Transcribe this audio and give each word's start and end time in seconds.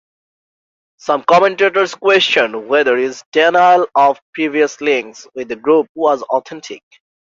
Some 0.97 1.23
commentators 1.25 1.93
questioned 1.93 2.67
whether 2.67 2.97
his 2.97 3.23
denial 3.31 3.85
of 3.93 4.19
previous 4.33 4.81
links 4.81 5.27
with 5.35 5.49
the 5.49 5.55
group 5.55 5.85
was 5.93 6.23
authentic. 6.23 6.81